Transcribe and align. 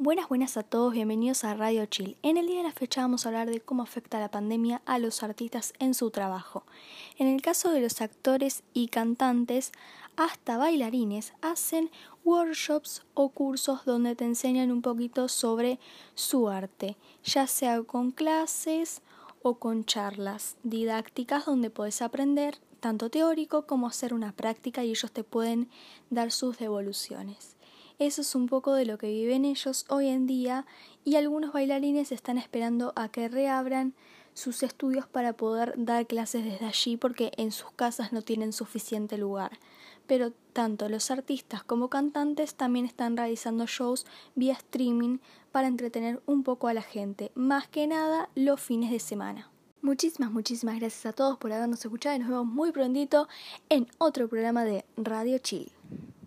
Buenas, 0.00 0.28
buenas 0.28 0.56
a 0.56 0.62
todos, 0.62 0.92
bienvenidos 0.92 1.42
a 1.42 1.54
Radio 1.54 1.84
Chill. 1.86 2.16
En 2.22 2.36
el 2.36 2.46
día 2.46 2.58
de 2.58 2.62
la 2.62 2.72
fecha 2.72 3.00
vamos 3.00 3.26
a 3.26 3.30
hablar 3.30 3.50
de 3.50 3.58
cómo 3.60 3.82
afecta 3.82 4.20
la 4.20 4.30
pandemia 4.30 4.80
a 4.86 5.00
los 5.00 5.24
artistas 5.24 5.72
en 5.80 5.92
su 5.92 6.12
trabajo. 6.12 6.62
En 7.16 7.26
el 7.26 7.42
caso 7.42 7.72
de 7.72 7.80
los 7.80 8.00
actores 8.00 8.62
y 8.72 8.90
cantantes, 8.90 9.72
hasta 10.14 10.56
bailarines 10.56 11.32
hacen 11.42 11.90
workshops 12.24 13.02
o 13.14 13.30
cursos 13.30 13.84
donde 13.86 14.14
te 14.14 14.24
enseñan 14.24 14.70
un 14.70 14.82
poquito 14.82 15.26
sobre 15.26 15.80
su 16.14 16.48
arte, 16.48 16.96
ya 17.24 17.48
sea 17.48 17.82
con 17.82 18.12
clases 18.12 19.02
o 19.42 19.58
con 19.58 19.84
charlas 19.84 20.58
didácticas 20.62 21.46
donde 21.46 21.70
puedes 21.70 22.02
aprender 22.02 22.58
tanto 22.78 23.10
teórico 23.10 23.66
como 23.66 23.88
hacer 23.88 24.14
una 24.14 24.30
práctica 24.30 24.84
y 24.84 24.90
ellos 24.90 25.10
te 25.10 25.24
pueden 25.24 25.68
dar 26.08 26.30
sus 26.30 26.56
devoluciones. 26.56 27.57
Eso 27.98 28.20
es 28.20 28.36
un 28.36 28.46
poco 28.46 28.74
de 28.74 28.86
lo 28.86 28.96
que 28.96 29.08
viven 29.08 29.44
ellos 29.44 29.84
hoy 29.88 30.06
en 30.06 30.28
día 30.28 30.66
y 31.04 31.16
algunos 31.16 31.52
bailarines 31.52 32.12
están 32.12 32.38
esperando 32.38 32.92
a 32.94 33.08
que 33.08 33.28
reabran 33.28 33.92
sus 34.34 34.62
estudios 34.62 35.08
para 35.08 35.32
poder 35.32 35.74
dar 35.76 36.06
clases 36.06 36.44
desde 36.44 36.66
allí 36.66 36.96
porque 36.96 37.32
en 37.36 37.50
sus 37.50 37.72
casas 37.72 38.12
no 38.12 38.22
tienen 38.22 38.52
suficiente 38.52 39.18
lugar. 39.18 39.58
Pero 40.06 40.32
tanto 40.52 40.88
los 40.88 41.10
artistas 41.10 41.64
como 41.64 41.88
cantantes 41.88 42.54
también 42.54 42.86
están 42.86 43.16
realizando 43.16 43.66
shows 43.66 44.06
vía 44.36 44.52
streaming 44.52 45.18
para 45.50 45.66
entretener 45.66 46.22
un 46.24 46.44
poco 46.44 46.68
a 46.68 46.74
la 46.74 46.82
gente, 46.82 47.32
más 47.34 47.66
que 47.66 47.88
nada 47.88 48.28
los 48.36 48.60
fines 48.60 48.92
de 48.92 49.00
semana. 49.00 49.50
Muchísimas, 49.82 50.30
muchísimas 50.30 50.78
gracias 50.78 51.04
a 51.06 51.12
todos 51.12 51.36
por 51.36 51.52
habernos 51.52 51.84
escuchado 51.84 52.14
y 52.14 52.20
nos 52.20 52.28
vemos 52.28 52.46
muy 52.46 52.70
prontito 52.70 53.26
en 53.68 53.88
otro 53.98 54.28
programa 54.28 54.64
de 54.64 54.84
Radio 54.96 55.38
Chill. 55.38 55.77